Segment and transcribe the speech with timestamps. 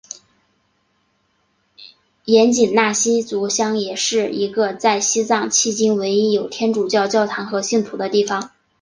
[2.25, 8.49] 盐井纳西族乡也是一个在西藏迄今唯一有天主教教堂和信徒的地方。